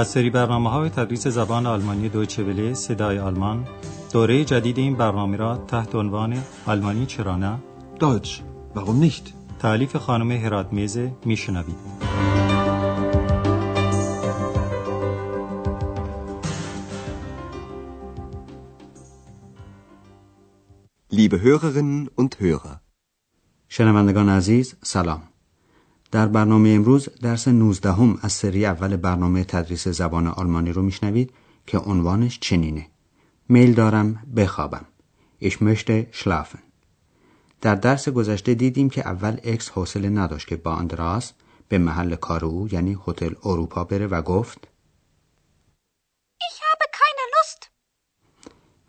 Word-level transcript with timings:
از 0.00 0.08
سری 0.08 0.30
برنامه 0.30 0.70
های 0.70 0.90
تدریس 0.90 1.26
زبان 1.26 1.66
آلمانی 1.66 2.08
دویچه 2.08 2.44
وله 2.44 2.74
صدای 2.74 3.18
آلمان. 3.18 3.66
دوره 4.12 4.44
جدید 4.44 4.78
این 4.78 4.96
برنامه 4.96 5.36
را 5.36 5.56
تحت 5.56 5.94
عنوان 5.94 6.42
آلمانی 6.66 7.06
چرا 7.06 7.36
نه؟ 7.36 7.58
Deutsch, 8.00 8.28
warum 8.74 9.04
nicht? 9.04 9.34
تعلیف 9.58 9.96
خانم 9.96 10.30
هرات 10.30 10.72
میزه 10.72 11.12
میشنوید. 11.24 11.76
Liebe 21.12 21.42
Hörerinnen 21.42 22.08
und 22.16 22.36
Hörer, 22.40 22.80
شنوندگان 23.68 24.28
عزیز 24.28 24.74
سلام. 24.82 25.29
در 26.10 26.26
برنامه 26.26 26.68
امروز 26.68 27.08
درس 27.22 27.48
19 27.48 27.92
هم 27.92 28.18
از 28.22 28.32
سری 28.32 28.66
اول 28.66 28.96
برنامه 28.96 29.44
تدریس 29.44 29.88
زبان 29.88 30.26
آلمانی 30.26 30.72
رو 30.72 30.82
میشنوید 30.82 31.32
که 31.66 31.78
عنوانش 31.78 32.38
چنینه. 32.40 32.86
میل 33.48 33.74
دارم 33.74 34.22
بخوابم. 34.36 34.84
Ich 35.42 35.54
möchte 35.54 36.06
schlafen. 36.12 36.58
در 37.60 37.74
درس 37.74 38.08
گذشته 38.08 38.54
دیدیم 38.54 38.90
که 38.90 39.00
اول 39.00 39.36
اکس 39.44 39.70
حوصله 39.70 40.08
نداشت 40.08 40.46
که 40.46 40.56
با 40.56 40.74
اندراس 40.74 41.32
به 41.68 41.78
محل 41.78 42.14
کار 42.14 42.44
او 42.44 42.68
یعنی 42.72 42.98
هتل 43.06 43.34
اروپا 43.44 43.84
بره 43.84 44.06
و 44.06 44.22
گفت 44.22 44.68
Ich 46.42 46.58
habe 46.66 46.86
keine 46.92 47.24
Lust. 47.34 47.66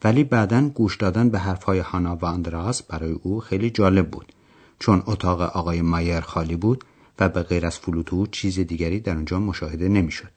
ولی 0.03 0.23
بعدا 0.23 0.69
گوش 0.69 0.97
دادن 0.97 1.29
به 1.29 1.39
حرفهای 1.39 1.79
هانا 1.79 2.15
و 2.15 2.25
اندراس 2.25 2.83
برای 2.83 3.11
او 3.11 3.39
خیلی 3.39 3.69
جالب 3.69 4.11
بود 4.11 4.33
چون 4.79 5.03
اتاق 5.05 5.41
آقای 5.41 5.81
مایر 5.81 6.21
خالی 6.21 6.55
بود 6.55 6.83
و 7.21 7.29
به 7.29 7.43
غیر 7.43 7.65
از 7.65 7.79
فلوتو 7.79 8.27
چیز 8.27 8.59
دیگری 8.59 8.99
در 8.99 9.15
اونجا 9.15 9.39
مشاهده 9.39 9.89
نمی‌شد. 9.89 10.31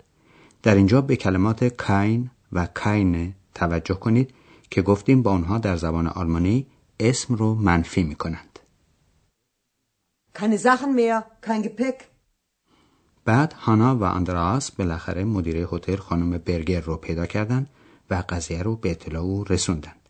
در 0.62 0.74
اینجا 0.74 1.00
به 1.00 1.16
کلمات 1.16 1.64
کاین 1.64 2.30
و 2.52 2.66
کاینه 2.66 3.34
توجه 3.54 3.94
کنید 3.94 4.34
که 4.70 4.82
گفتیم 4.82 5.22
با 5.22 5.30
آنها 5.30 5.58
در 5.58 5.77
زبان 5.77 6.06
آلمانی 6.06 6.66
اسم 7.00 7.34
رو 7.34 7.55
منفی 7.55 8.02
می 8.02 8.14
کنند. 8.14 8.58
بعد 13.24 13.52
هانا 13.52 13.96
و 13.96 14.02
اندراس 14.02 14.70
بالاخره 14.70 15.24
مدیره 15.24 15.68
هتل 15.72 15.96
خانم 15.96 16.38
برگر 16.38 16.80
رو 16.80 16.96
پیدا 16.96 17.27
کردند 17.27 17.70
و 18.10 18.24
قضیه 18.28 18.62
رو 18.62 18.77
به 18.77 18.90
اطلاع 18.90 19.22
او 19.22 19.44
رسوندند. 19.44 20.08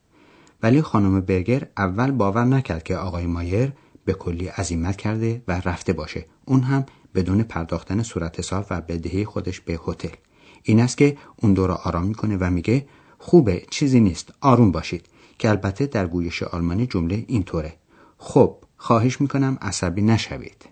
ولی 0.62 0.82
خانم 0.82 1.20
برگر 1.20 1.68
اول 1.76 2.10
باور 2.10 2.44
نکرد 2.44 2.82
که 2.82 2.96
آقای 2.96 3.26
مایر 3.26 3.72
به 4.04 4.12
کلی 4.12 4.46
عزیمت 4.46 4.96
کرده 4.96 5.42
و 5.48 5.60
رفته 5.64 5.92
باشه. 5.92 6.33
اون 6.46 6.62
هم 6.62 6.86
بدون 7.14 7.42
پرداختن 7.42 8.02
صورت 8.02 8.38
حساب 8.38 8.66
و 8.70 8.80
بدهی 8.80 9.24
خودش 9.24 9.60
به 9.60 9.80
هتل. 9.86 10.14
این 10.62 10.80
است 10.80 10.96
که 10.96 11.16
اون 11.36 11.54
دو 11.54 11.66
را 11.66 11.74
آرام 11.74 12.06
می‌کنه 12.06 12.36
و 12.36 12.50
میگه 12.50 12.86
خوبه 13.18 13.66
چیزی 13.70 14.00
نیست 14.00 14.32
آروم 14.40 14.72
باشید 14.72 15.06
که 15.38 15.48
البته 15.48 15.86
در 15.86 16.06
گویش 16.06 16.42
آلمانی 16.42 16.86
جمله 16.86 17.24
اینطوره 17.28 17.76
خب 18.18 18.64
خواهش 18.76 19.20
می‌کنم 19.20 19.58
عصبی 19.60 20.02
نشوید 20.02 20.68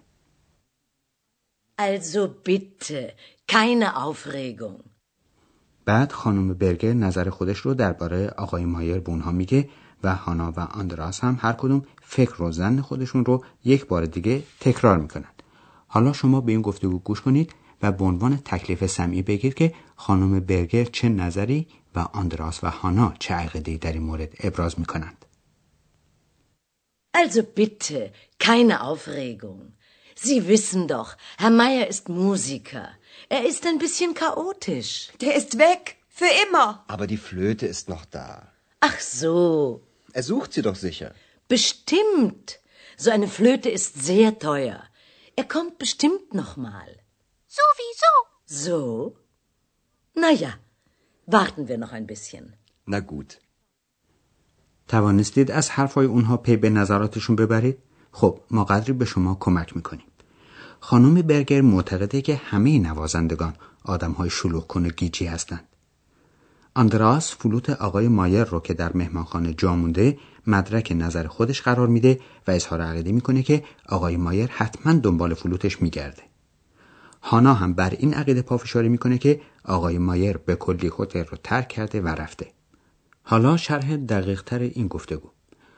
Also 1.78 2.22
bitte, 2.46 3.00
keine 3.52 3.88
Aufregung. 4.06 4.82
بعد 5.84 6.12
خانم 6.12 6.54
برگر 6.54 6.92
نظر 6.92 7.30
خودش 7.30 7.58
رو 7.58 7.74
درباره 7.74 8.28
آقای 8.28 8.64
مایر 8.64 8.98
به 8.98 9.10
اونها 9.10 9.32
میگه 9.32 9.68
و 10.04 10.14
هانا 10.14 10.52
و 10.56 10.60
آندراس 10.60 11.24
هم 11.24 11.38
هر 11.40 11.52
کدوم 11.52 11.82
فکر 12.02 12.42
و 12.42 12.52
زن 12.52 12.80
خودشون 12.80 13.24
رو 13.24 13.44
یک 13.64 13.86
بار 13.86 14.06
دیگه 14.06 14.42
تکرار 14.60 14.98
می‌کنند. 14.98 15.31
حالا 15.94 16.12
شما 16.12 16.40
به 16.40 16.52
این 16.52 16.62
گفتگو 16.62 16.98
گوش 16.98 17.20
کنید 17.20 17.52
و 17.82 17.92
به 17.92 18.04
عنوان 18.04 18.36
تکلیف 18.44 18.86
سمعی 18.86 19.22
بگید 19.22 19.54
که 19.54 19.74
خانم 19.96 20.40
برگر 20.40 20.84
چه 20.84 21.08
نظری 21.08 21.66
و 21.94 21.98
آندراس 21.98 22.64
و 22.64 22.70
هانا 22.70 23.14
چه 23.18 23.34
عقیده‌ای 23.34 23.78
در 23.78 23.92
این 23.92 24.02
مورد 24.02 24.32
ابراز 24.40 24.80
می‌کنند. 24.80 25.24
Also 27.22 27.42
bitte, 27.60 28.00
keine 28.48 28.74
Aufregung. 28.90 29.62
Sie 30.24 30.38
wissen 30.52 30.82
doch, 30.94 31.10
Herr 31.42 31.54
Meier 31.62 31.86
ist 31.92 32.04
Musiker. 32.08 32.86
Er 33.36 33.42
ist 33.50 33.62
ein 33.70 33.78
bisschen 33.84 34.10
chaotisch. 34.22 34.92
Der 35.24 35.32
ist 35.40 35.52
weg. 35.68 35.82
Für 36.20 36.32
immer. 36.44 36.68
aber 36.94 37.06
die 37.12 37.22
Flöte 37.28 37.66
ist 37.74 37.84
noch 37.94 38.04
da. 38.18 38.28
Ach 38.88 38.98
so, 39.20 39.36
Er 40.18 40.24
sucht 40.30 40.50
sie 40.54 40.64
doch 40.68 40.78
sicher. 40.88 41.10
bestimmt. 41.54 42.46
So 43.04 43.08
eine 43.16 43.28
Flöte 43.38 43.68
ist 43.78 43.92
sehr 44.10 44.30
teuer. 44.48 44.80
Er 45.40 45.46
kommt 45.54 45.78
bestimmt 45.78 46.34
noch 46.40 46.56
mal. 46.56 46.90
Sowieso. 47.58 48.12
So? 48.64 49.16
Na 50.22 50.30
ja, 50.44 50.52
warten 51.26 51.68
wir 51.68 51.78
noch 51.78 51.92
ein 51.92 52.06
bisschen. 52.06 52.44
Na 52.86 53.00
gut. 53.00 53.38
توانستید 54.88 55.50
از 55.50 55.70
حرفهای 55.70 56.06
اونها 56.06 56.36
پی 56.36 56.56
به 56.56 56.70
نظراتشون 56.70 57.36
ببرید؟ 57.36 57.78
خب 58.12 58.40
ما 58.50 58.64
قدری 58.64 58.92
به 58.92 59.04
شما 59.04 59.36
کمک 59.40 59.76
می‌کنیم. 59.76 60.06
خانم 60.80 61.22
برگر 61.22 61.60
معتقده 61.60 62.22
که 62.22 62.36
همه 62.36 62.78
نوازندگان 62.78 63.56
آدم 63.84 64.12
های 64.12 64.30
شلوغ 64.30 64.66
کن 64.66 64.86
و 64.86 64.88
گیجی 64.88 65.26
هستند. 65.26 65.68
آندراس 66.74 67.34
فلوت 67.34 67.70
آقای 67.70 68.08
مایر 68.08 68.44
رو 68.44 68.60
که 68.60 68.74
در 68.74 68.96
مهمانخانه 68.96 69.54
جا 69.54 69.76
مونده 69.76 70.18
مدرک 70.46 70.92
نظر 70.96 71.26
خودش 71.26 71.62
قرار 71.62 71.88
میده 71.88 72.20
و 72.46 72.50
اظهار 72.50 72.80
عقیده 72.80 73.12
می‌کنه 73.12 73.42
که 73.42 73.64
آقای 73.88 74.16
مایر 74.16 74.50
حتما 74.52 74.92
دنبال 74.92 75.34
فلوتش 75.34 75.82
میگرده. 75.82 76.22
هانا 77.22 77.54
هم 77.54 77.74
بر 77.74 77.90
این 77.90 78.14
عقیده 78.14 78.42
پافشاری 78.42 78.88
می‌کنه 78.88 79.18
که 79.18 79.40
آقای 79.64 79.98
مایر 79.98 80.36
به 80.36 80.56
کلی 80.56 80.90
هتل 80.98 81.24
رو 81.24 81.38
ترک 81.44 81.68
کرده 81.68 82.00
و 82.00 82.08
رفته. 82.08 82.46
حالا 83.22 83.56
شرح 83.56 83.96
دقیق 83.96 84.42
تر 84.42 84.58
این 84.58 84.88
گفتگو. 84.88 85.30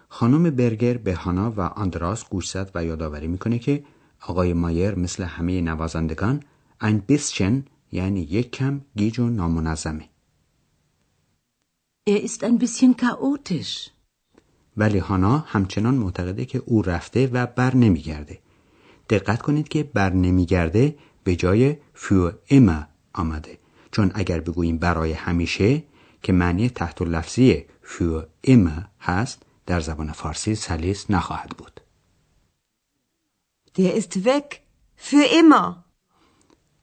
خانم 0.09 0.50
برگر 0.50 0.97
به 0.97 1.15
هانا 1.15 1.50
و 1.50 1.61
آندراس 1.61 2.28
گوش 2.28 2.50
زد 2.50 2.71
و 2.75 2.84
یادآوری 2.84 3.26
می‌کنه 3.26 3.59
که 3.59 3.84
آقای 4.21 4.53
مایر 4.53 4.94
مثل 4.94 5.22
همه 5.22 5.61
نوازندگان 5.61 6.43
bisschen 6.82 7.62
یعنی 7.93 8.21
یک 8.21 8.50
کم 8.50 8.81
گیج 8.97 9.19
و 9.19 9.28
نامنظمه. 9.31 10.14
Er 12.07 12.23
ist 12.23 12.45
ein 12.45 12.59
bisschen 12.59 12.97
chaotisch. 12.97 13.91
ولی 14.77 14.99
هانا 14.99 15.39
همچنان 15.39 15.95
معتقده 15.95 16.45
که 16.45 16.63
او 16.67 16.83
رفته 16.83 17.27
و 17.27 17.47
بر 17.47 17.75
نمیگرده. 17.75 18.39
دقت 19.11 19.43
کنید 19.43 19.69
که 19.69 19.83
بر 19.83 20.13
نمیگرده 20.13 20.99
به 21.25 21.37
جای 21.37 21.77
für 21.95 22.33
immer 22.51 22.89
آمده. 23.15 23.59
چون 23.93 24.11
اگر 24.15 24.41
بگوییم 24.41 24.79
برای 24.79 25.13
همیشه 25.13 25.83
که 26.23 26.33
معنی 26.33 26.69
تحت 26.69 27.03
لفظی 27.03 27.65
für 27.85 28.27
immer 28.47 28.89
هست 29.01 29.43
در 29.67 29.81
زبان 29.81 30.13
فارسی 30.13 30.55
سلیس 30.55 31.11
نخواهد 31.11 31.51
بود. 31.51 31.81
Der 33.79 34.01
ist 34.01 34.25
weg. 34.25 34.61
Für 34.97 35.27
immer. 35.41 35.85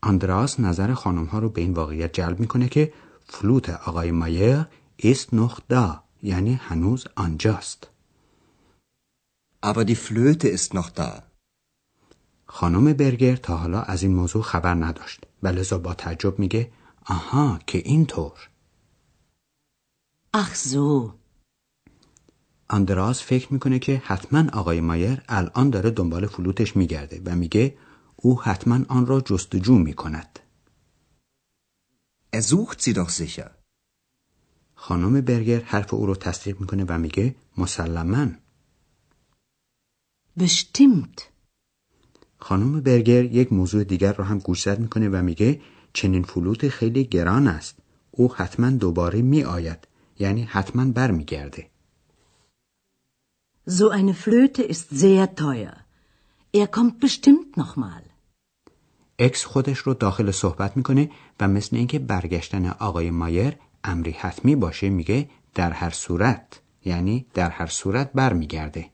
آندراس 0.01 0.59
نظر 0.59 0.93
خانم 0.93 1.25
ها 1.25 1.39
رو 1.39 1.49
به 1.49 1.61
این 1.61 1.73
واقعیت 1.73 2.13
جلب 2.13 2.39
می‌کنه 2.39 2.69
که 2.69 2.93
فلوت 3.27 3.69
آقای 3.69 4.11
مایر 4.11 4.65
ist 5.01 5.33
noch 5.33 5.59
da 5.69 6.03
یعنی 6.23 6.53
هنوز 6.53 7.07
آنجاست. 7.15 7.87
Aber 9.63 9.85
die 9.85 9.95
Flöte 9.95 10.47
ist 10.47 10.73
noch 10.73 10.89
da. 10.89 11.23
خانم 12.45 12.93
برگر 12.93 13.35
تا 13.35 13.57
حالا 13.57 13.81
از 13.81 14.03
این 14.03 14.15
موضوع 14.15 14.41
خبر 14.43 14.73
نداشت 14.73 15.25
و 15.43 15.47
لذا 15.47 15.77
با 15.77 15.93
تعجب 15.93 16.39
میگه 16.39 16.71
آها 17.05 17.59
که 17.67 17.77
اینطور. 17.77 18.49
Ach 20.37 20.55
so. 20.55 21.13
آندراس 22.69 23.23
فکر 23.23 23.53
می‌کنه 23.53 23.79
که 23.79 24.01
حتما 24.05 24.43
آقای 24.53 24.81
مایر 24.81 25.21
الان 25.29 25.69
داره 25.69 25.89
دنبال 25.89 26.27
فلوتش 26.27 26.75
میگرده 26.75 27.21
و 27.25 27.35
میگه 27.35 27.77
او 28.15 28.41
حتما 28.41 28.79
آن 28.89 29.05
را 29.05 29.21
جستجو 29.21 29.75
می‌کند. 29.75 30.39
Er 32.35 32.41
sucht 32.41 32.81
sie 32.81 32.93
doch 32.93 33.09
sicher. 33.09 33.60
خانم 34.83 35.21
برگر 35.21 35.61
حرف 35.61 35.93
او 35.93 36.05
رو 36.05 36.15
تصدیق 36.15 36.59
می‌کنه 36.59 36.85
و 36.87 36.97
میگه 36.97 37.35
مسلما 37.57 38.27
Bestimmt. 40.39 41.21
خانم 42.39 42.81
برگر 42.81 43.23
یک 43.23 43.53
موضوع 43.53 43.83
دیگر 43.83 44.13
رو 44.13 44.23
هم 44.23 44.39
گوشزد 44.39 44.79
می‌کنه 44.79 45.09
و 45.09 45.21
میگه 45.21 45.61
چنین 45.93 46.23
فلوت 46.23 46.67
خیلی 46.69 47.03
گران 47.03 47.47
است. 47.47 47.75
او 48.11 48.33
حتما 48.35 48.69
دوباره 48.69 49.21
می 49.21 49.43
آید. 49.43 49.87
یعنی 50.19 50.43
حتما 50.43 50.85
برمیگرده. 50.85 51.69
So 53.69 53.89
eine 53.89 54.13
Flöte 54.13 54.63
ist 54.63 54.89
sehr 54.89 55.35
teuer. 55.35 55.75
Er 56.53 56.67
kommt 56.67 56.99
bestimmt 57.05 57.57
noch 57.57 57.75
mal. 57.75 58.03
اکس 59.19 59.45
خودش 59.45 59.77
رو 59.77 59.93
داخل 59.93 60.31
صحبت 60.31 60.77
می‌کنه 60.77 61.11
و 61.39 61.47
مثل 61.47 61.75
اینکه 61.75 61.99
برگشتن 61.99 62.65
آقای 62.65 63.11
مایر 63.11 63.53
امری 63.83 64.11
حتمی 64.11 64.55
باشه 64.55 64.89
میگه 64.89 65.29
در 65.53 65.71
هر 65.71 65.89
صورت 65.89 66.61
یعنی 66.85 67.25
در 67.33 67.49
هر 67.49 67.67
صورت 67.67 68.11
برمیگرده. 68.13 68.91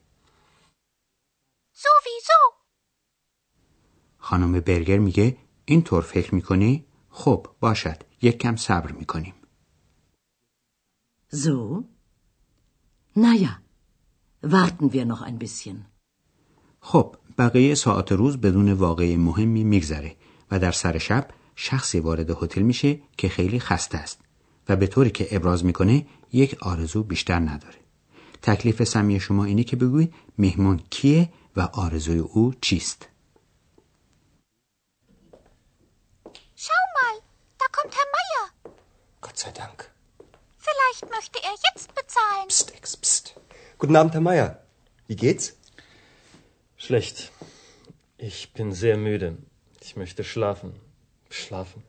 Sowieso. 1.74 2.54
خانم 4.18 4.60
برگر 4.60 4.98
میگه 4.98 5.36
اینطور 5.64 6.02
فکر 6.02 6.34
می‌کنی؟ 6.34 6.84
خب 7.10 7.46
باشد 7.60 8.02
یک 8.22 8.38
کم 8.38 8.56
صبر 8.56 8.92
می‌کنیم? 8.92 9.34
Na 13.24 13.34
ja, 13.34 13.52
warten 14.42 14.92
wir 14.92 15.04
noch 15.04 15.22
ein 15.22 15.38
bisschen. 15.38 15.86
خب 16.80 17.16
بقیه 17.38 17.74
ساعت 17.74 18.12
روز 18.12 18.36
بدون 18.36 18.72
واقعی 18.72 19.16
مهمی 19.16 19.64
میگذره 19.64 20.16
و 20.50 20.58
در 20.58 20.72
سر 20.72 20.98
شب 20.98 21.28
شخصی 21.56 22.00
وارد 22.00 22.30
هتل 22.30 22.62
میشه 22.62 23.00
که 23.16 23.28
خیلی 23.28 23.60
خسته 23.60 23.98
است 23.98 24.27
و 24.68 24.76
به 24.76 24.86
طوری 24.86 25.10
که 25.10 25.36
ابراز 25.36 25.64
می‌کنه 25.64 26.06
یک 26.32 26.56
آرزو 26.60 27.02
بیشتر 27.02 27.38
نداره 27.38 27.78
تکلیف 28.42 28.84
سمی 28.84 29.20
شما 29.20 29.44
اینه 29.44 29.64
که 29.64 29.76
بگویید 29.76 30.14
مهمان 30.38 30.80
کیه 30.90 31.28
و 31.56 31.60
آرزوی 31.60 32.18
او 32.18 32.54
چیست 32.60 33.08
Schau 36.64 36.84
mal, 36.98 37.16
da 37.60 37.66
kommt 37.76 37.94
Herr 37.98 38.10
Meier. 38.16 38.44
Gott 39.24 39.38
sei 39.42 39.52
Dank. 39.62 39.78
Vielleicht 40.66 41.04
möchte 41.16 41.38
er 41.48 41.54
jetzt 41.68 41.88
bezahlen. 42.00 42.46
Psst, 42.48 42.68
Ex, 42.78 42.84
psst. 42.96 43.24
Guten 43.78 43.96
Abend, 44.00 44.12
Herr 44.14 44.26
Meier. 44.28 44.48
Wie 45.08 45.14
geht's? 45.24 45.44
Schlecht. 46.76 47.16
Ich 48.28 48.38
bin 48.56 48.72
sehr 48.72 48.96
müde. 48.96 49.28
Ich 49.86 49.92
möchte 50.00 50.22
schlafen. 50.24 50.70
Schlafen. 51.30 51.80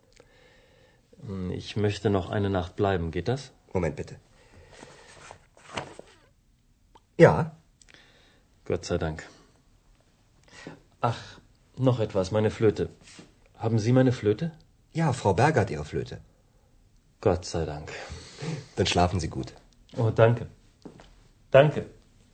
Hm, 1.25 1.51
ich 1.51 1.75
möchte 1.75 2.09
noch 2.09 2.29
eine 2.29 2.49
Nacht 2.49 2.75
bleiben, 2.75 3.11
geht 3.11 3.27
das? 3.27 3.51
Moment 3.73 3.95
bitte. 3.95 4.15
Ja. 7.17 7.55
Gott 8.65 8.85
sei 8.85 8.97
Dank. 8.97 9.27
Ach, 11.01 11.39
noch 11.77 11.99
etwas, 11.99 12.31
meine 12.31 12.51
Flöte. 12.51 12.89
Haben 13.57 13.79
Sie 13.79 13.91
meine 13.91 14.11
Flöte? 14.11 14.51
Ja, 14.93 15.13
Frau 15.13 15.33
Berger 15.33 15.61
hat 15.61 15.69
Ihre 15.69 15.85
Flöte. 15.85 16.21
Gott 17.21 17.45
sei 17.45 17.65
Dank. 17.65 17.91
Dann 18.75 18.85
schlafen 18.85 19.19
Sie 19.19 19.27
gut. 19.29 19.53
Oh, 19.97 20.09
danke. 20.09 20.47
Danke. 21.51 21.85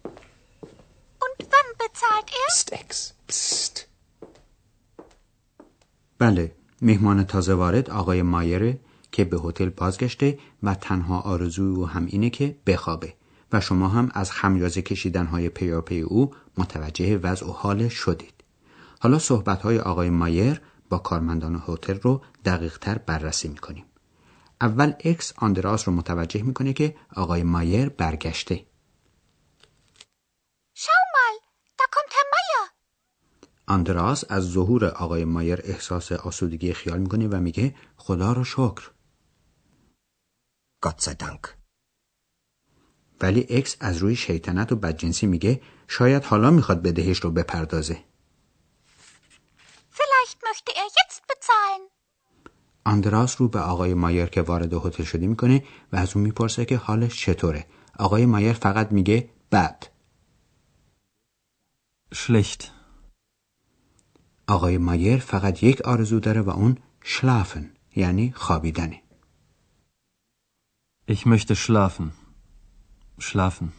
Und 0.03 1.37
wann 1.39 1.77
bezahlt 1.77 2.29
er? 2.29 2.47
Psst, 2.49 2.71
Ex. 2.71 3.15
Psst. 3.27 3.87
Ballet. 6.17 6.51
مهمان 6.81 7.23
تازه 7.23 7.53
وارد 7.53 7.89
آقای 7.89 8.21
مایره 8.21 8.79
که 9.11 9.25
به 9.25 9.37
هتل 9.37 9.69
بازگشته 9.69 10.39
و 10.63 10.75
تنها 10.75 11.19
آرزوی 11.19 11.75
او 11.75 11.87
هم 11.87 12.05
اینه 12.05 12.29
که 12.29 12.55
بخوابه 12.67 13.13
و 13.53 13.61
شما 13.61 13.87
هم 13.87 14.11
از 14.13 14.31
خمیازه 14.31 14.81
کشیدن 14.81 15.25
های 15.25 15.49
پیاپی 15.49 16.01
او 16.01 16.33
متوجه 16.57 17.17
وضع 17.17 17.45
و 17.45 17.51
حال 17.51 17.87
شدید. 17.87 18.33
حالا 18.99 19.19
صحبت 19.19 19.61
های 19.61 19.79
آقای 19.79 20.09
مایر 20.09 20.61
با 20.89 20.97
کارمندان 20.97 21.63
هتل 21.67 21.99
رو 22.01 22.21
دقیق 22.45 22.77
تر 22.77 22.97
بررسی 22.97 23.47
می‌کنیم. 23.47 23.85
اول 24.61 24.93
اکس 24.99 25.33
آندراس 25.37 25.87
رو 25.87 25.93
متوجه 25.93 26.43
می‌کنه 26.43 26.73
که 26.73 26.95
آقای 27.15 27.43
مایر 27.43 27.89
برگشته 27.89 28.65
Schau 30.83 31.03
mal, 31.15 31.35
da 31.79 31.85
kommt 31.95 32.11
Herr 32.15 32.27
Meier. 32.33 32.63
آندراس 33.67 34.23
از 34.29 34.43
ظهور 34.51 34.85
آقای 34.85 35.25
مایر 35.25 35.61
احساس 35.63 36.11
آسودگی 36.11 36.73
خیال 36.73 36.99
می‌کنه 36.99 37.27
و 37.27 37.39
میگه 37.39 37.75
خدا 37.97 38.33
رو 38.33 38.43
شکر 38.43 38.91
sei 40.97 41.15
Dank. 41.23 41.47
ولی 43.21 43.45
اکس 43.49 43.75
از 43.79 43.97
روی 43.97 44.15
شیطنت 44.15 44.71
و 44.71 44.75
بدجنسی 44.75 45.27
میگه 45.27 45.61
شاید 45.87 46.23
حالا 46.23 46.51
می‌خواد 46.51 46.81
بدهش 46.81 47.19
رو 47.19 47.31
بپردازه 47.31 48.03
Vielleicht 49.91 50.37
möchte 50.47 50.71
er 50.71 50.89
jetzt 50.99 51.21
bezahlen. 51.29 51.81
آندراس 52.85 53.41
رو 53.41 53.47
به 53.47 53.59
آقای 53.59 53.93
مایر 53.93 54.25
که 54.25 54.41
وارد 54.41 54.73
هتل 54.73 55.03
شده 55.03 55.27
می‌کنه 55.27 55.63
و 55.91 55.95
از 55.95 56.15
اون 56.15 56.25
می‌پرسه 56.25 56.65
که 56.65 56.77
حالش 56.77 57.21
چطوره 57.21 57.65
آقای 57.99 58.25
مایر 58.25 58.53
فقط 58.53 58.91
میگه 58.91 59.29
بد 59.51 59.83
Schlecht. 62.13 62.74
آقای 64.47 64.77
مایر 64.77 65.17
فقط 65.17 65.63
یک 65.63 65.81
آرزو 65.81 66.19
داره 66.19 66.41
و 66.41 66.49
اون 66.49 66.77
شلافن 67.03 67.69
یعنی 67.95 68.33
خوابیدنه 68.35 69.01
Ich 71.07 71.25
möchte 71.25 71.55
schlafen. 71.55 72.07
Schlafen. 73.19 73.69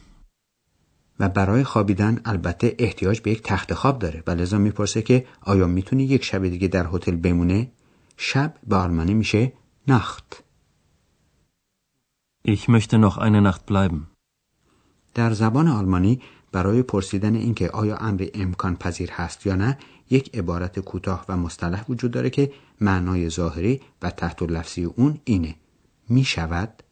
و 1.19 1.29
برای 1.29 1.63
خوابیدن 1.63 2.21
البته 2.25 2.75
احتیاج 2.79 3.21
به 3.21 3.31
یک 3.31 3.43
تخت 3.43 3.73
خواب 3.73 3.99
داره 3.99 4.23
و 4.27 4.31
لذا 4.31 4.57
می‌پرسه 4.57 5.01
که 5.01 5.25
آیا 5.41 5.67
می‌تونه 5.67 6.03
یک 6.03 6.23
شب 6.23 6.47
دیگه 6.47 6.67
در 6.67 6.87
هتل 6.93 7.15
بمونه 7.15 7.71
شب 8.17 8.53
به 8.67 8.75
آلمانی 8.75 9.13
میشه 9.13 9.53
نخت 9.87 10.43
Ich 12.47 12.69
möchte 12.69 12.97
noch 12.97 13.17
eine 13.17 13.41
Nacht 13.41 13.65
bleiben. 13.65 14.07
در 15.13 15.33
زبان 15.33 15.67
آلمانی 15.67 16.21
برای 16.51 16.83
پرسیدن 16.83 17.35
اینکه 17.35 17.69
آیا 17.69 17.97
امر 17.97 18.27
امکان 18.33 18.75
پذیر 18.75 19.11
هست 19.11 19.45
یا 19.45 19.55
نه 19.55 19.77
یک 20.09 20.37
عبارت 20.37 20.79
کوتاه 20.79 21.25
و 21.29 21.37
مصطلح 21.37 21.85
وجود 21.89 22.11
داره 22.11 22.29
که 22.29 22.53
معنای 22.81 23.29
ظاهری 23.29 23.81
و 24.01 24.11
تحت 24.11 24.41
لفظی 24.41 24.83
اون 24.83 25.19
اینه. 25.23 25.55
می 26.09 26.23
شود 26.23 26.83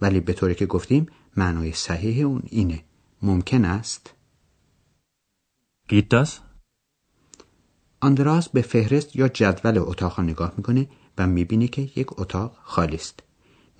ولی 0.00 0.20
به 0.20 0.32
طوری 0.32 0.54
که 0.54 0.66
گفتیم 0.66 1.06
معنای 1.36 1.72
صحیح 1.72 2.26
اون 2.26 2.42
اینه. 2.46 2.84
ممکن 3.22 3.64
است؟ 3.64 4.14
Geht 5.92 6.14
das? 6.14 6.28
آندراس 8.00 8.48
به 8.48 8.62
فهرست 8.62 9.16
یا 9.16 9.28
جدول 9.28 9.78
اتاق 9.78 10.20
نگاه 10.20 10.52
می‌کنه 10.56 10.88
و 11.18 11.26
می‌بینه 11.26 11.68
که 11.68 11.82
یک 11.96 12.20
اتاق 12.20 12.58
خالی 12.62 12.96
است. 12.96 13.22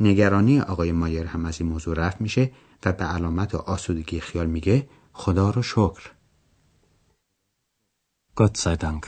نگرانی 0.00 0.61
آقای 0.61 0.93
مایر 0.93 1.27
هم 1.27 1.47
از 1.47 1.61
این 1.61 1.71
موضوع 1.71 1.94
رفت 1.94 2.21
میشه 2.21 2.50
و 2.85 2.93
به 2.93 3.05
علامت 3.05 3.55
آسودگی 3.55 4.21
خیال 4.21 4.47
میگه 4.47 4.88
خدا 5.12 5.50
رو 5.50 5.62
شکر. 5.62 6.11
Sei 8.38 8.77
Dank. 8.77 9.06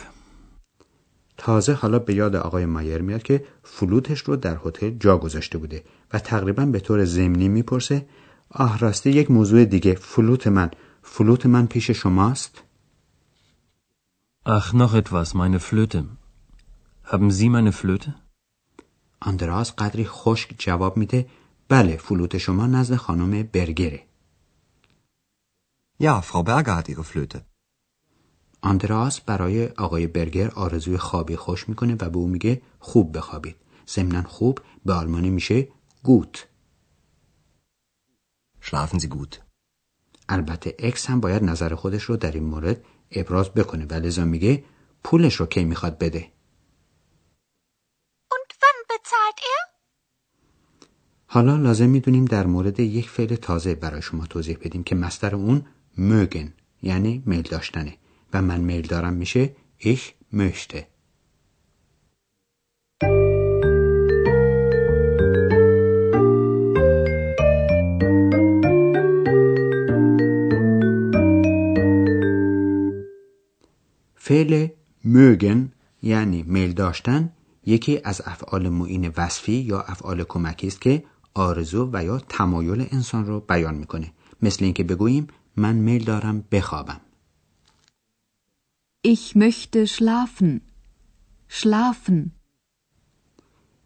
تازه 1.37 1.73
حالا 1.73 1.99
به 1.99 2.15
یاد 2.15 2.37
آقای 2.37 2.67
مایر 2.67 3.03
میاد 3.03 3.23
که 3.23 3.45
فلوتش 3.63 4.21
رو 4.21 4.37
در 4.37 4.61
هتل 4.65 4.91
جا 4.91 5.19
گذاشته 5.19 5.59
بوده 5.59 5.85
و 6.13 6.19
تقریبا 6.19 6.65
به 6.67 6.81
طور 6.81 7.05
ضمنی 7.05 7.49
می‌پرسه 7.49 8.07
آه 8.51 8.79
راستی 8.79 9.11
یک 9.11 9.31
موضوع 9.31 9.65
دیگه 9.65 9.95
فلوت 9.95 10.47
من 10.47 10.71
فلوت 11.03 11.47
من 11.47 11.67
پیش 11.67 11.91
شماست 11.91 12.63
Ach, 14.45 14.73
noch 14.73 14.95
etwas, 14.95 15.35
meine 15.35 15.61
Flöte. 15.61 16.01
Haben 17.05 17.31
Sie 17.31 17.49
meine 17.49 17.73
Flöte? 17.73 18.11
آندراس 19.21 19.73
قدری 19.79 20.05
خشک 20.05 20.55
جواب 20.59 20.97
میده 20.97 21.27
بله 21.69 21.97
فلوت 21.97 22.39
شما 22.39 22.67
نزد 22.67 22.97
خانم 22.97 23.43
برگره 23.43 24.07
Ja, 26.03 26.23
Frau 26.23 26.43
Berger 26.43 26.77
hat 26.77 26.89
ihre 26.89 27.05
Flöte. 27.05 27.52
آندراس 28.63 29.21
برای 29.21 29.67
آقای 29.67 30.07
برگر 30.07 30.51
آرزوی 30.51 30.99
خوابی 30.99 31.37
خوش 31.37 31.69
می‌کنه 31.69 31.95
و 31.95 32.11
به 32.11 32.19
او 32.19 32.29
میگه 32.29 32.63
خوب 32.79 33.17
بخوابید 33.17 33.57
ضمنا 33.89 34.23
خوب 34.23 34.59
به 34.85 34.93
آلمانی 34.93 35.31
میشه 35.31 35.69
گوت 36.03 36.49
Schlafen 38.63 38.99
Sie 38.99 39.09
gut. 39.09 39.37
البته 40.29 40.77
اکس 40.79 41.11
هم 41.11 41.21
باید 41.21 41.45
نظر 41.45 41.75
خودش 41.75 42.03
رو 42.03 42.17
در 42.17 42.33
این 42.33 42.45
مورد 42.45 42.85
ابراز 43.11 43.51
بکنه 43.51 43.87
و 43.87 43.95
لذا 43.95 44.25
میگه 44.25 44.65
پولش 45.05 45.35
رو 45.35 45.47
کی 45.47 45.65
می‌خواد 45.65 45.99
بده 45.99 46.33
Und 48.35 48.51
wann 48.61 48.79
bezahlt 48.89 49.41
er? 49.55 49.73
حالا 51.27 51.57
لازم 51.57 51.89
می‌دونیم 51.89 52.25
در 52.25 52.47
مورد 52.47 52.81
یک 52.81 53.11
فعل 53.11 53.37
تازه 53.37 53.75
برای 53.75 54.03
شما 54.03 54.27
توضیح 54.27 54.59
بدیم 54.61 54.85
که 54.85 54.95
مستر 54.95 55.35
اون 55.35 55.67
mögen 55.97 56.49
یعنی 56.83 57.23
میل 57.27 57.43
داشتنه 57.43 57.99
و 58.33 58.43
من 58.43 58.61
میل 58.61 58.87
دارم 58.87 59.13
میشه 59.13 59.51
ich 59.81 60.01
möchte 60.35 60.79
فعل 74.17 74.69
mögen 75.05 75.59
یعنی 76.03 76.43
میل 76.43 76.73
داشتن 76.73 77.33
یکی 77.67 78.01
از 78.05 78.23
افعال 78.25 78.69
معین 78.69 79.13
وصفی 79.17 79.53
یا 79.53 79.81
افعال 79.81 80.25
کمکی 80.25 80.67
است 80.67 80.81
که 80.81 81.05
آرزو 81.35 81.91
و 81.93 82.05
یا 82.05 82.19
تمایل 82.19 82.87
انسان 82.91 83.27
رو 83.27 83.41
بیان 83.41 83.75
می‌کنه. 83.75 84.13
مثل 84.43 84.65
اینکه 84.65 84.85
بگوییم 84.85 85.27
من 85.57 85.77
میل 85.77 86.05
دارم 86.05 86.45
بخوابم. 86.53 87.01
Ich 89.05 89.35
möchte 89.35 89.89
schlafen. 89.89 90.61
Schlafen. 91.49 92.31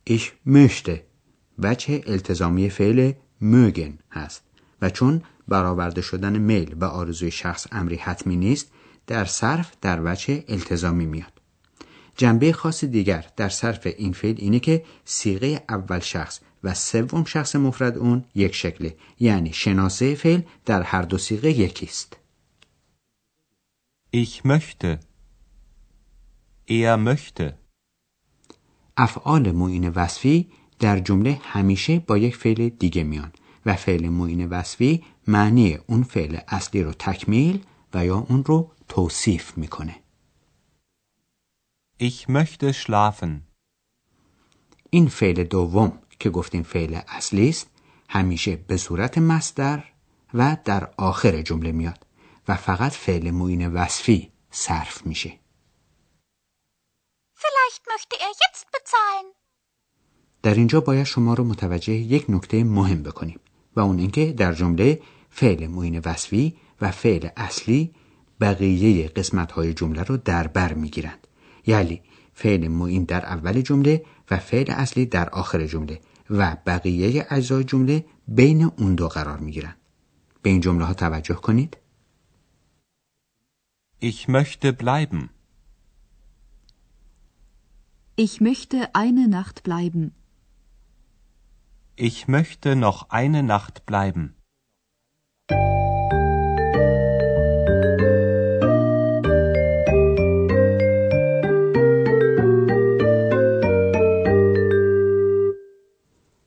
ich 0.04 0.32
möchte 0.44 1.00
وجه 1.58 2.02
التزامی 2.06 2.70
فعل 2.70 3.12
mögen 3.40 3.98
هست 4.10 4.42
و 4.82 4.90
چون 4.90 5.22
برآورده 5.48 6.00
شدن 6.00 6.38
میل 6.38 6.76
و 6.80 6.84
آرزوی 6.84 7.30
شخص 7.30 7.66
امری 7.72 7.96
حتمی 7.96 8.36
نیست 8.36 8.70
در 9.06 9.24
صرف 9.24 9.72
در 9.80 10.00
وجه 10.04 10.44
التزامی 10.48 11.06
میاد 11.06 11.32
جنبه 12.16 12.52
خاص 12.52 12.84
دیگر 12.84 13.26
در 13.36 13.48
صرف 13.48 13.86
این 13.86 14.12
فعل 14.12 14.34
اینه 14.38 14.60
که 14.60 14.84
سیغه 15.04 15.64
اول 15.68 16.00
شخص 16.00 16.40
و 16.64 16.74
سوم 16.74 17.24
شخص 17.24 17.56
مفرد 17.56 17.98
اون 17.98 18.24
یک 18.34 18.54
شکله 18.54 18.96
یعنی 19.20 19.52
شناسه 19.52 20.14
فعل 20.14 20.40
در 20.64 20.82
هر 20.82 21.02
دو 21.02 21.18
سیغه 21.18 21.50
یکیست 21.50 22.16
Ich 24.24 24.44
möchte. 24.44 25.00
Er 26.66 26.96
möchte. 26.96 27.58
افعال 28.96 29.52
معین 29.52 29.88
وصفی 29.88 30.48
در 30.78 30.98
جمله 30.98 31.40
همیشه 31.42 31.98
با 31.98 32.18
یک 32.18 32.36
فعل 32.36 32.68
دیگه 32.68 33.02
میان 33.02 33.32
و 33.66 33.76
فعل 33.76 34.08
معین 34.08 34.46
وصفی 34.46 35.04
معنی 35.26 35.74
اون 35.74 36.02
فعل 36.02 36.38
اصلی 36.48 36.82
رو 36.82 36.92
تکمیل 36.92 37.64
و 37.94 38.06
یا 38.06 38.18
اون 38.18 38.44
رو 38.44 38.72
توصیف 38.88 39.58
می‌کنه 39.58 39.94
Ich 42.00 42.28
möchte 42.28 42.72
schlafen. 42.72 43.30
این 44.90 45.08
فعل 45.08 45.44
دوم 45.44 45.98
که 46.18 46.30
گفتیم 46.30 46.62
فعل 46.62 47.00
اصلی 47.08 47.48
است 47.48 47.70
همیشه 48.08 48.56
به 48.56 48.76
صورت 48.76 49.18
مصدر 49.18 49.84
و 50.34 50.56
در 50.64 50.90
آخر 50.96 51.42
جمله 51.42 51.72
میاد 51.72 52.05
و 52.48 52.56
فقط 52.56 52.92
فعل 52.92 53.30
معین 53.30 53.72
وصفی 53.72 54.32
صرف 54.50 55.06
میشه. 55.06 55.32
Vielleicht 57.34 57.82
möchte 57.92 58.16
er 58.16 58.32
jetzt 58.44 58.66
bezahlen. 58.72 59.26
در 60.42 60.54
اینجا 60.54 60.80
باید 60.80 61.06
شما 61.06 61.34
رو 61.34 61.44
متوجه 61.44 61.92
یک 61.92 62.24
نکته 62.28 62.64
مهم 62.64 63.02
بکنیم 63.02 63.40
و 63.76 63.80
اون 63.80 63.98
اینکه 63.98 64.32
در 64.32 64.52
جمله 64.52 65.00
فعل 65.30 65.66
معین 65.66 66.02
وصفی 66.04 66.56
و 66.80 66.90
فعل 66.90 67.28
اصلی 67.36 67.94
بقیه 68.40 69.08
قسمت 69.08 69.52
های 69.52 69.74
جمله 69.74 70.02
رو 70.02 70.16
در 70.16 70.46
بر 70.46 70.72
می‌گیرند. 70.72 71.26
یعنی 71.66 72.02
فعل 72.34 72.68
معین 72.68 73.04
در 73.04 73.26
اول 73.26 73.60
جمله 73.60 74.04
و 74.30 74.36
فعل 74.38 74.70
اصلی 74.70 75.06
در 75.06 75.28
آخر 75.28 75.66
جمله 75.66 76.00
و 76.30 76.56
بقیه 76.66 77.26
اجزای 77.30 77.64
جمله 77.64 78.04
بین 78.28 78.72
اون 78.78 78.94
دو 78.94 79.08
قرار 79.08 79.38
می‌گیرند. 79.38 79.76
به 80.42 80.50
این 80.50 80.60
جمله 80.60 80.84
ها 80.84 80.94
توجه 80.94 81.34
کنید. 81.34 81.76
Ich 83.99 84.27
möchte 84.27 84.73
bleiben. 84.73 85.29
Ich 88.15 88.41
möchte 88.41 88.95
eine 88.95 89.27
Nacht 89.27 89.63
bleiben. 89.63 90.03
Ich 91.95 92.27
möchte 92.27 92.75
noch 92.75 93.09
eine 93.09 93.43
Nacht 93.43 93.85
bleiben. 93.85 94.35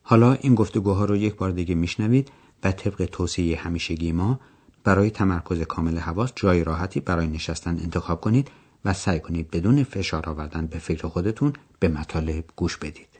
حالا 0.07 0.33
این 0.33 0.55
گفتگوها 0.55 1.05
رو 1.05 1.15
یک 1.15 1.35
بار 1.35 1.51
دیگه 1.51 1.75
میشنوید 1.75 2.31
و 2.63 2.71
طبق 2.71 3.05
توصیه 3.05 3.57
همیشگی 3.59 4.11
ما 4.11 4.39
برای 4.84 5.10
تمرکز 5.10 5.62
کامل 5.62 5.98
حواس 5.98 6.32
جای 6.36 6.64
راحتی 6.64 7.00
برای 7.00 7.26
نشستن 7.26 7.78
انتخاب 7.78 8.20
کنید 8.20 8.50
و 8.84 8.92
سعی 8.92 9.20
کنید 9.20 9.50
بدون 9.50 9.82
فشار 9.84 10.28
آوردن 10.28 10.66
به 10.66 10.78
فکر 10.78 11.08
خودتون 11.08 11.52
به 11.80 11.88
مطالب 11.88 12.44
گوش 12.56 12.76
بدید. 12.76 13.19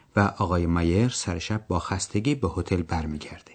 و 0.16 0.20
آقای 0.38 0.66
مایر 0.66 1.08
سر 1.08 1.38
شب 1.38 1.66
با 1.66 1.78
خستگی 1.78 2.34
به 2.34 2.48
هتل 2.56 2.82
برمیگرده. 2.82 3.52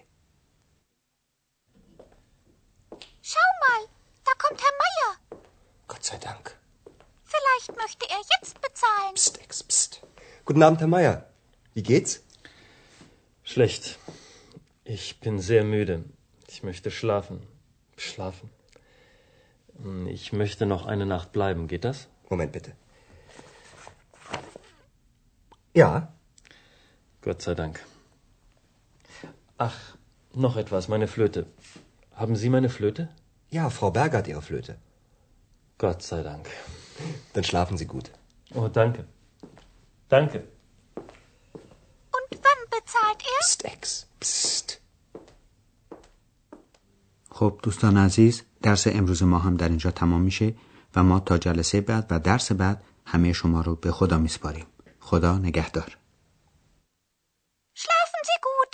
Schau 3.30 3.50
mal, 3.64 3.82
da 4.26 4.32
kommt 4.42 4.60
Herr 4.64 4.76
Meier. 4.82 5.10
Gott 5.92 6.04
sei 6.10 6.18
Dank. 6.28 6.44
Vielleicht 7.32 7.70
möchte 7.82 8.04
er 8.16 8.22
jetzt 8.34 8.54
bezahlen. 8.66 9.14
Psst, 9.14 9.34
Ex, 9.44 9.52
psst. 9.70 9.92
Guten 10.44 10.62
Abend, 10.66 10.80
Herr 10.80 10.88
Meier. 10.96 11.16
Wie 11.74 11.82
geht's? 11.90 12.12
Schlecht. 13.44 13.84
Ich 14.84 15.20
bin 15.20 15.38
sehr 15.50 15.64
müde. 15.64 15.96
Ich 16.48 16.62
möchte 16.68 16.90
schlafen. 16.90 17.38
Schlafen. 17.96 18.50
Hm, 19.82 20.06
Ich 20.18 20.32
möchte 20.32 20.64
noch 20.66 20.84
eine 20.92 21.06
Nacht 21.06 21.28
bleiben. 21.32 21.68
Geht 21.72 21.84
das? 21.84 21.98
Moment 22.28 22.52
bitte. 22.52 22.72
Ja, 25.74 25.92
Gott 27.27 27.41
sei 27.47 27.55
Dank. 27.61 27.75
Ach, 29.67 29.77
noch 30.45 30.55
etwas, 30.63 30.83
meine 30.93 31.07
Flöte. 31.15 31.41
Haben 32.21 32.35
Sie 32.41 32.49
meine 32.57 32.69
Flöte? 32.77 33.03
ja, 33.57 33.69
Frau 33.77 33.89
Berger 33.97 34.17
hat 34.19 34.27
ihre 34.27 34.41
Flöte. 34.49 34.73
Gott 35.83 36.01
sei 36.11 36.21
Dank. 36.29 36.45
Dann 37.33 37.45
schlafen 37.49 37.75
Sie 37.77 37.87
gut. 37.95 38.07
Oh, 38.55 38.67
danke. 38.79 39.01
Danke. 40.15 40.37
Und 42.17 42.31
wann 42.45 42.61
bezahlt 42.75 43.21
er? 43.33 43.39
Psst, 43.45 43.61
Ex, 43.73 44.07
psst. 44.19 44.81
خب 47.31 47.59
دوستان 47.63 47.97
عزیز 47.97 48.43
درس 48.61 48.87
امروز 48.87 49.23
ما 49.23 49.39
هم 49.39 49.57
در 49.57 49.69
اینجا 49.69 49.91
تمام 49.91 50.21
میشه 50.21 50.53
و 50.95 51.03
ما 51.03 51.19
تا 51.19 51.37
جلسه 51.37 51.81
بعد 51.81 52.07
و 52.09 52.19
درس 52.19 52.51
بعد 52.51 52.83
همه 53.05 53.33
شما 53.33 53.61
رو 53.61 53.75
به 53.75 53.91
خدا 53.91 54.17
میسپاریم. 54.17 54.65
خدا 54.99 55.37
نگهدار. 55.37 55.97
Schlafen 57.83 58.21
Sie 58.29 58.39
gut. 58.49 58.73